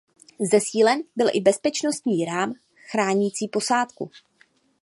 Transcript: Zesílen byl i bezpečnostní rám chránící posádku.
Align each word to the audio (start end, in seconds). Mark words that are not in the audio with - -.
Zesílen 0.39 1.03
byl 1.15 1.27
i 1.33 1.41
bezpečnostní 1.41 2.25
rám 2.25 2.53
chránící 2.91 3.47
posádku. 3.47 4.11